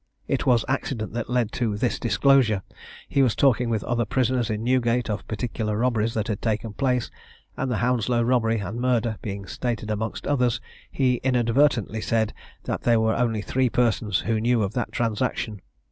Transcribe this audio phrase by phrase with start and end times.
[0.27, 2.63] It was accident that led to this disclosure.
[3.07, 7.11] He was talking with other prisoners in Newgate of particular robberies that had taken place;
[7.55, 10.59] and the Hounslow robbery and murder being stated amongst others,
[10.89, 12.33] he inadvertently said,
[12.63, 15.61] that there were only three persons who knew of that transaction.